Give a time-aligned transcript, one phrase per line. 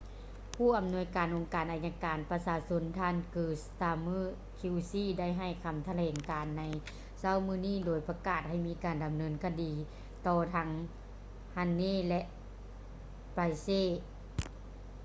[0.55, 4.23] ຜູ້ອຳນວຍການອົງການໄອຍະການປະຊາຊົນ ທ່ານ kier starmer
[4.59, 6.63] qc ໄດ້ໃຫ້ຄຳຖະແຫຼງການໃນ
[7.19, 9.71] ເຊົ້າມື້ນີ້ໂດຍປະກາດໃຫ້ມີການດຳເນີນຄະດີ
[10.27, 10.69] ຕໍ່ທັງ
[11.57, 12.21] huhne ແລະ
[13.35, 13.79] pryce